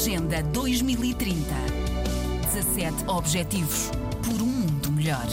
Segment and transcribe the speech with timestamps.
[0.00, 1.44] Agenda 2030.
[2.54, 3.90] 17 Objetivos
[4.24, 5.26] por um mundo melhor.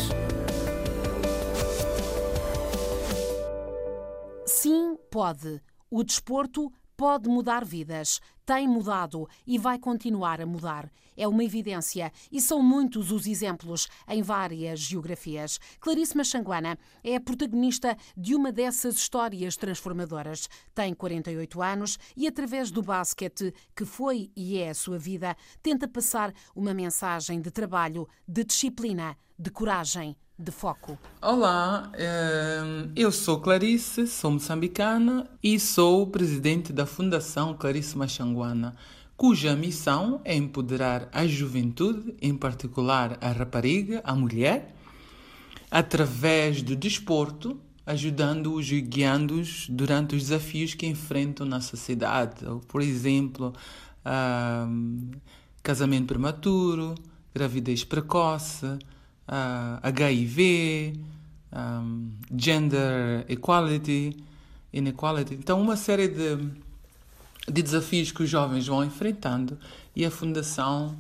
[4.45, 5.61] Sim, pode.
[5.89, 10.89] O desporto pode mudar vidas, tem mudado e vai continuar a mudar.
[11.17, 15.59] É uma evidência e são muitos os exemplos em várias geografias.
[15.81, 20.47] Clarice Machanguana é a protagonista de uma dessas histórias transformadoras.
[20.73, 25.85] Tem 48 anos e, através do basquete, que foi e é a sua vida, tenta
[25.85, 30.99] passar uma mensagem de trabalho, de disciplina, de coragem, de foco.
[31.19, 38.75] Olá, ehm, eu sou Clarice, sou moçambicana e sou presidente da Fundação Clarice Machanguana,
[39.15, 44.75] cuja missão é empoderar a juventude, em particular a rapariga, a mulher,
[45.71, 52.45] através do desporto, ajudando-os e guiando-os durante os desafios que enfrentam na sociedade.
[52.67, 53.53] Por exemplo,
[54.05, 55.09] ehm,
[55.63, 56.93] casamento prematuro,
[57.33, 58.77] gravidez precoce,
[59.27, 60.93] uh, HIV,
[61.53, 64.15] um, gender equality,
[64.71, 65.35] inequality.
[65.35, 66.37] Então, uma série de,
[67.47, 69.57] de desafios que os jovens vão enfrentando
[69.95, 70.97] e a Fundação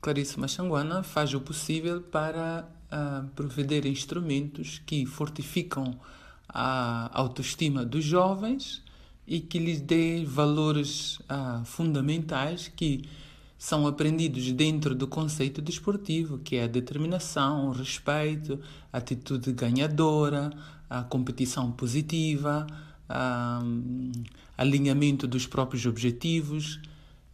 [0.00, 5.98] Clarice Machanguana faz o possível para uh, prover instrumentos que fortificam
[6.48, 8.82] a autoestima dos jovens
[9.26, 13.04] e que lhes dê valores uh, fundamentais que
[13.64, 18.60] são aprendidos dentro do conceito desportivo, que é a determinação, o respeito,
[18.92, 20.50] a atitude ganhadora,
[20.90, 22.66] a competição positiva,
[23.08, 23.62] a,
[24.58, 26.78] alinhamento dos próprios objetivos,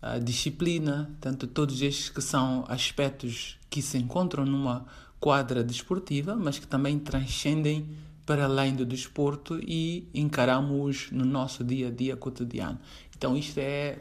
[0.00, 4.86] a disciplina, tanto todos estes que são aspectos que se encontram numa
[5.18, 7.88] quadra desportiva, mas que também transcendem
[8.24, 12.78] para além do desporto e encaramos no nosso dia a dia cotidiano.
[13.16, 13.98] Então isto é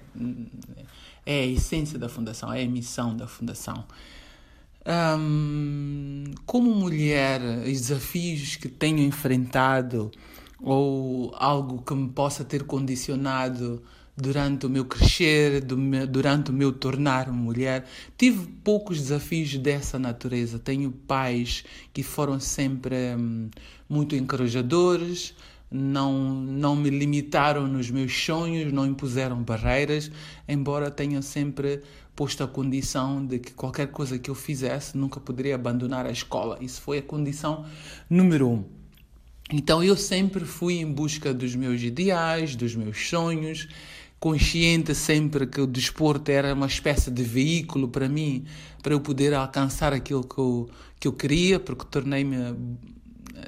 [1.30, 3.86] é a essência da fundação, é a missão da fundação.
[5.20, 10.10] Um, como mulher, os desafios que tenho enfrentado
[10.60, 13.84] ou algo que me possa ter condicionado
[14.18, 15.64] durante o meu crescer,
[16.10, 17.86] durante o meu tornar mulher,
[18.18, 20.58] tive poucos desafios dessa natureza.
[20.58, 23.52] Tenho pais que foram sempre hum,
[23.88, 25.36] muito encorajadores,
[25.72, 30.12] não, não me limitaram nos meus sonhos, não impuseram barreiras,
[30.48, 31.82] embora tenham sempre
[32.16, 36.58] posto a condição de que qualquer coisa que eu fizesse nunca poderia abandonar a escola.
[36.60, 37.66] Isso foi a condição
[38.10, 38.66] número um.
[39.52, 43.68] Então eu sempre fui em busca dos meus ideais, dos meus sonhos,
[44.20, 48.44] consciente sempre que o desporto era uma espécie de veículo para mim,
[48.84, 50.70] para eu poder alcançar aquilo que eu,
[51.00, 52.36] que eu queria, porque tornei-me,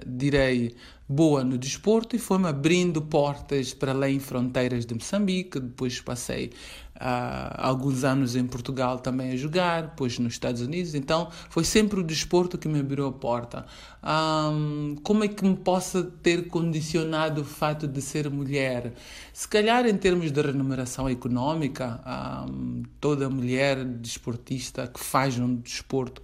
[0.05, 0.75] direi,
[1.11, 5.59] boa no desporto e foi-me abrindo portas para além fronteiras de Moçambique.
[5.59, 6.51] Depois passei
[6.95, 10.95] uh, alguns anos em Portugal também a jogar, depois nos Estados Unidos.
[10.95, 13.65] Então foi sempre o desporto que me abriu a porta.
[14.01, 18.93] Um, como é que me possa ter condicionado o fato de ser mulher?
[19.33, 22.01] Se calhar em termos de remuneração económica,
[22.49, 26.21] um, toda mulher desportista que faz um desporto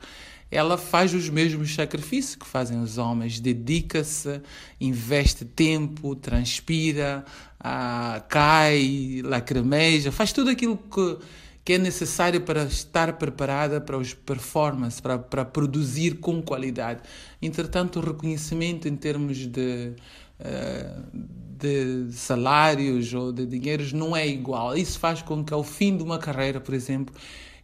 [0.50, 4.41] ela faz os mesmos sacrifícios que fazem os homens, dedica-se,
[4.80, 7.25] investe tempo, transpira,
[7.59, 11.18] ah, cai, lacrimeja, faz tudo aquilo que,
[11.66, 17.02] que é necessário para estar preparada para os performances, para, para produzir com qualidade.
[17.41, 19.94] Entretanto, o reconhecimento em termos de,
[20.40, 24.78] uh, de salários ou de dinheiros não é igual.
[24.78, 27.13] Isso faz com que ao fim de uma carreira, por exemplo,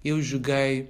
[0.04, 0.90] eu joguei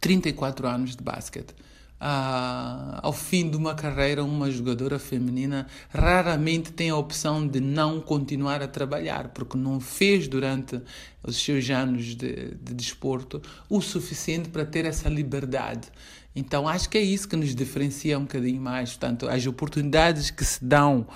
[0.00, 1.54] 34 anos de basquete.
[1.98, 8.02] Ah, ao fim de uma carreira, uma jogadora feminina raramente tem a opção de não
[8.02, 10.78] continuar a trabalhar, porque não fez durante
[11.22, 15.88] os seus anos de, de desporto o suficiente para ter essa liberdade.
[16.34, 18.90] Então, acho que é isso que nos diferencia um bocadinho mais.
[18.90, 21.06] Portanto, as oportunidades que se dão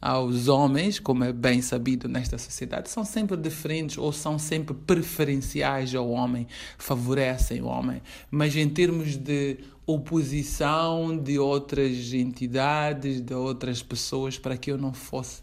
[0.00, 5.94] aos homens, como é bem sabido nesta sociedade, são sempre diferentes ou são sempre preferenciais
[5.94, 6.46] ao homem,
[6.76, 8.00] favorecem o homem.
[8.30, 14.92] Mas em termos de oposição de outras entidades, de outras pessoas, para que eu não
[14.92, 15.42] fosse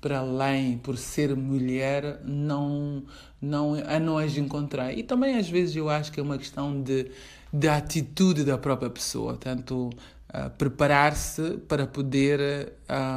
[0.00, 3.02] para além por ser mulher, não,
[3.40, 4.92] não, a não as encontrar.
[4.92, 7.10] E também às vezes eu acho que é uma questão de,
[7.50, 9.88] de atitude da própria pessoa, tanto
[10.58, 12.72] preparar-se para poder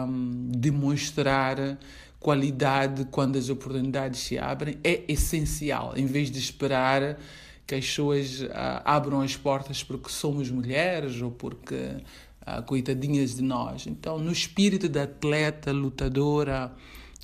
[0.07, 1.77] um, demonstrar
[2.19, 7.17] qualidade quando as oportunidades se abrem é essencial, em vez de esperar
[7.65, 8.47] que as pessoas uh,
[8.85, 13.85] abram as portas porque somos mulheres ou porque uh, coitadinhas de nós.
[13.87, 16.71] Então, no espírito da atleta, lutadora,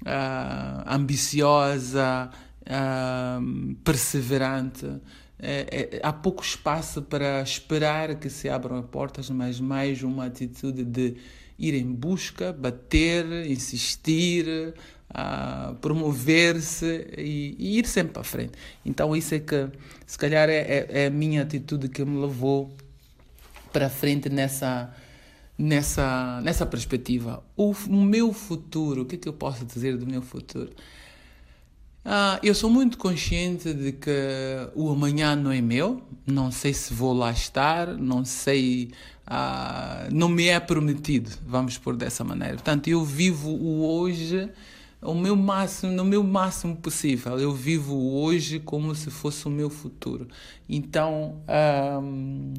[0.02, 2.30] uh, ambiciosa,
[3.84, 4.88] perseverante.
[5.46, 10.28] É, é, há pouco espaço para esperar que se abram as portas, mas mais uma
[10.28, 11.18] atitude de
[11.60, 14.74] ir em busca, bater, insistir,
[15.10, 18.54] uh, promover-se e, e, ir sempre para frente.
[18.86, 19.68] Então, isso é que,
[20.06, 22.74] se calhar, é, é, é a minha atitude que me levou
[23.74, 24.96] para frente nessa,
[25.58, 27.44] nessa, nessa perspectiva.
[27.58, 30.72] O, o meu futuro, o que é que eu posso dizer do meu futuro?
[32.06, 34.12] Ah, eu sou muito consciente de que
[34.76, 38.92] o amanhã não é meu, não sei se vou lá estar, não sei,
[39.26, 42.56] ah, não me é prometido, vamos por dessa maneira.
[42.56, 44.50] Portanto, eu vivo o hoje
[45.02, 47.38] o meu máximo, no meu máximo possível.
[47.38, 50.28] Eu vivo hoje como se fosse o meu futuro.
[50.68, 52.54] Então, uh,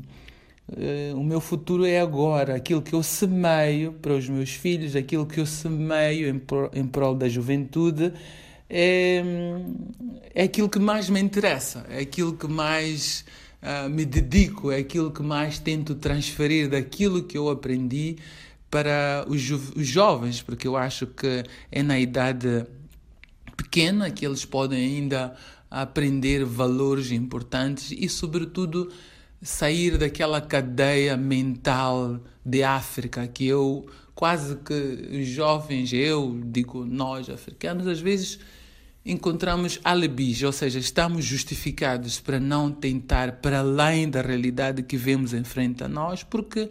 [1.17, 5.41] o meu futuro é agora, aquilo que eu semeio para os meus filhos, aquilo que
[5.41, 8.13] eu semeio em, pro, em prol da juventude
[8.77, 9.23] é,
[10.35, 13.25] é aquilo que mais me interessa, é aquilo que mais
[13.63, 18.17] uh, me dedico, é aquilo que mais tento transferir daquilo que eu aprendi
[18.69, 22.67] para os, jo os jovens, porque eu acho que é na idade
[23.57, 25.37] pequena que eles podem ainda
[25.71, 28.91] aprender valores importantes e, sobretudo,
[29.41, 33.87] sair daquela cadeia mental de África que eu
[34.17, 38.41] quase que os jovens, eu digo nós africanos, às vezes
[39.05, 45.35] encontramos alibis, ou seja, estamos justificados para não tentar para além da realidade que vemos
[45.35, 46.71] em frente a nós, porque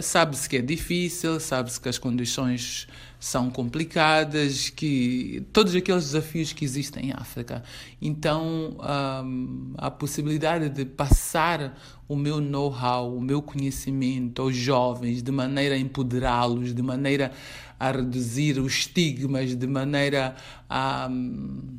[0.00, 2.86] sabe-se que é difícil, sabe-se que as condições
[3.22, 7.62] são complicadas, que todos aqueles desafios que existem em África.
[8.00, 8.76] Então,
[9.24, 15.76] um, a possibilidade de passar o meu know-how, o meu conhecimento aos jovens, de maneira
[15.76, 17.30] a empoderá-los, de maneira
[17.78, 20.34] a reduzir os estigmas, de maneira
[20.68, 21.08] a.
[21.10, 21.78] Um,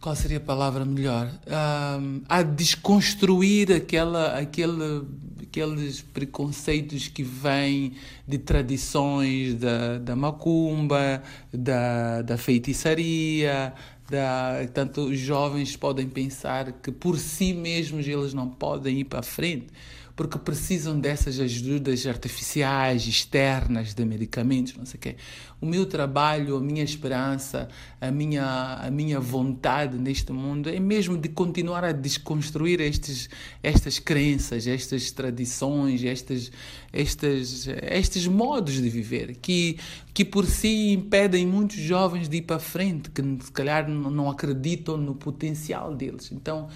[0.00, 1.28] qual seria a palavra melhor?
[1.48, 5.04] Um, a desconstruir aquela, aquele
[5.58, 7.94] aqueles preconceitos que vêm
[8.26, 11.22] de tradições da, da macumba,
[11.52, 13.72] da, da feitiçaria,
[14.08, 19.22] da, tanto os jovens podem pensar que por si mesmos eles não podem ir para
[19.22, 19.66] frente
[20.18, 25.16] porque precisam dessas ajudas artificiais, externas, de medicamentos, não sei o quê.
[25.60, 27.68] O meu trabalho, a minha esperança,
[28.00, 33.30] a minha, a minha vontade neste mundo é mesmo de continuar a desconstruir estes,
[33.62, 36.50] estas crenças, estas tradições, estas,
[36.92, 39.78] estas, estes modos de viver que,
[40.12, 44.96] que por si impedem muitos jovens de ir para frente, que se calhar não acreditam
[44.96, 46.32] no potencial deles.
[46.32, 46.68] Então,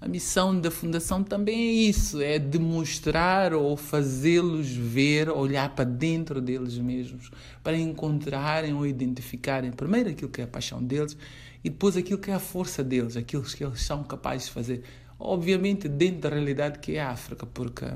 [0.00, 6.40] a missão da Fundação também é isso: é demonstrar ou fazê-los ver, olhar para dentro
[6.40, 7.30] deles mesmos,
[7.62, 11.16] para encontrarem ou identificarem primeiro aquilo que é a paixão deles
[11.64, 14.82] e depois aquilo que é a força deles, aquilo que eles são capazes de fazer.
[15.18, 17.86] Obviamente, dentro da realidade que é a África, porque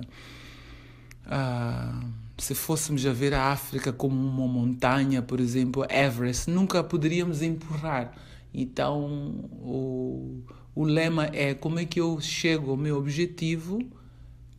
[1.27, 2.01] ah,
[2.37, 8.13] se fôssemos a ver a África como uma montanha, por exemplo, Everest, nunca poderíamos empurrar.
[8.53, 9.07] Então,
[9.53, 10.43] o
[10.75, 13.81] o lema é como é que eu chego ao meu objetivo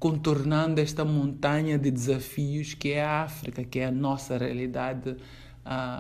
[0.04, 5.16] contornando esta montanha de desafios que é a África, que é a nossa realidade uh,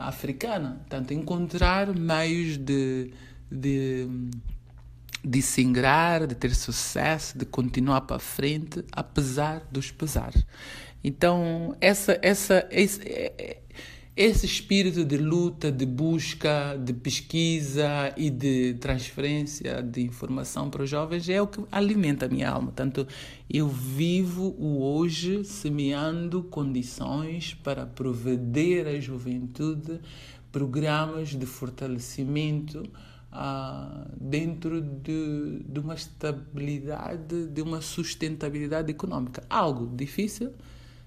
[0.01, 0.75] africana.
[0.79, 3.11] Portanto, encontrar meios de,
[3.49, 4.07] de,
[5.23, 10.45] de se ingrar, de ter sucesso, de continuar para frente, apesar dos pesares.
[11.01, 13.61] Então, essa, essa, esse, é, é
[14.15, 20.89] esse espírito de luta, de busca, de pesquisa e de transferência de informação para os
[20.89, 22.71] jovens é o que alimenta a minha alma.
[22.75, 23.07] Tanto
[23.49, 29.99] eu vivo o hoje semeando condições para prover à juventude
[30.51, 32.83] programas de fortalecimento
[33.31, 39.43] ah, dentro de, de uma estabilidade, de uma sustentabilidade econômica.
[39.49, 40.53] Algo difícil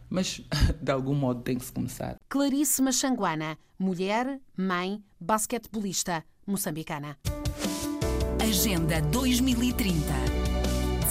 [0.09, 0.41] mas
[0.81, 2.17] de algum modo tem que se começar.
[2.29, 7.19] Clarice Machanguana, mulher, mãe, basquetebolista moçambicana.
[8.41, 9.97] Agenda 2030.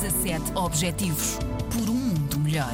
[0.02, 1.40] 17 Objetivos
[1.72, 2.74] por um mundo melhor.